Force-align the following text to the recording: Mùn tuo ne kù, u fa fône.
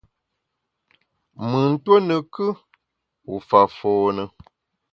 Mùn 1.49 1.71
tuo 1.83 1.95
ne 2.07 2.15
kù, 2.33 2.45
u 3.31 3.33
fa 3.47 3.59
fône. 3.77 4.23